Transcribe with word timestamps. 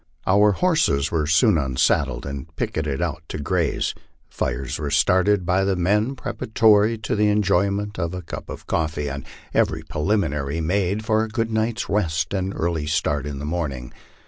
Our 0.25 0.53
horses 0.53 1.11
were 1.11 1.27
soon 1.27 1.59
unsaddled 1.59 2.25
and 2.25 2.47
picketed 2.55 3.03
out 3.03 3.21
to 3.27 3.37
graze, 3.37 3.93
fires 4.31 4.79
were 4.79 4.89
started 4.89 5.45
by 5.45 5.63
the 5.63 5.75
men 5.75 6.15
preparatory 6.15 6.97
to 6.97 7.15
the 7.15 7.29
en 7.29 7.43
joyment 7.43 7.99
of 7.99 8.15
a 8.15 8.23
cup 8.23 8.49
of 8.49 8.65
coffee, 8.65 9.09
and 9.11 9.23
every 9.53 9.83
preliminary 9.83 10.59
made 10.59 11.05
for 11.05 11.23
a 11.23 11.29
good 11.29 11.51
night's 11.51 11.87
rest 11.87 12.33
and 12.33 12.51
early 12.55 12.87
start 12.87 13.27
in 13.27 13.37
the 13.37 13.45
morning. 13.45 13.93